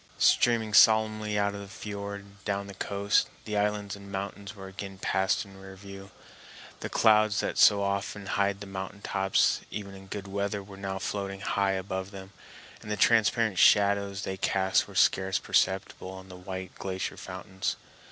[0.17, 4.67] Steaming solemnly out of the fiord and down the coast, the islands and mountains were
[4.67, 6.09] again passed in review;
[6.79, 10.97] the clouds that so often hide the mountain tops even in good weather were now
[10.97, 12.31] floating high above them,
[12.81, 17.75] and the transparent shadows they cast were scarce perceptible on the white glacier fountains.